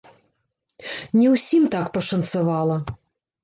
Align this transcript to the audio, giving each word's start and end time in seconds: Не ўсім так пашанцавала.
Не 1.19 1.27
ўсім 1.35 1.69
так 1.77 1.95
пашанцавала. 2.01 2.83